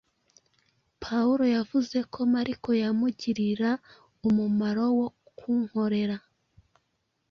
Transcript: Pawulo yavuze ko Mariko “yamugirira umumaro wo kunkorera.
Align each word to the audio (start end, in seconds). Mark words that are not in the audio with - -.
Pawulo 1.03 1.43
yavuze 1.55 1.97
ko 2.13 2.19
Mariko 2.33 2.69
“yamugirira 2.83 3.69
umumaro 4.27 4.83
wo 4.99 5.07
kunkorera. 5.37 6.17